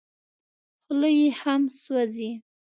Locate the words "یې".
1.19-1.27